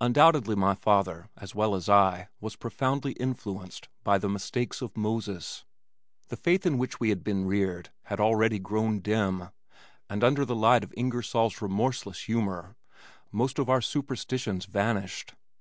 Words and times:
Undoubtedly 0.00 0.54
my 0.54 0.76
father 0.76 1.28
as 1.36 1.52
well 1.52 1.74
as 1.74 1.88
I 1.88 2.28
was 2.40 2.54
profoundly 2.54 3.14
influenced 3.14 3.88
by 4.04 4.16
"The 4.16 4.28
Mistakes 4.28 4.80
of 4.80 4.96
Moses." 4.96 5.64
The 6.28 6.36
faith 6.36 6.64
in 6.64 6.78
which 6.78 7.00
we 7.00 7.08
had 7.08 7.24
been 7.24 7.46
reared 7.46 7.90
had 8.04 8.20
already 8.20 8.60
grown 8.60 9.00
dim, 9.00 9.48
and 10.08 10.22
under 10.22 10.44
the 10.44 10.54
light 10.54 10.84
of 10.84 10.94
Ingersoll's 10.96 11.60
remorseless 11.60 12.26
humor 12.26 12.76
most 13.32 13.58
of 13.58 13.68
our 13.68 13.80
superstitions 13.80 14.66
vanished. 14.66 15.34